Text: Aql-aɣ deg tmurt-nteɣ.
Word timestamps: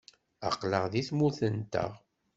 Aql-aɣ 0.49 0.85
deg 0.93 1.05
tmurt-nteɣ. 1.07 1.91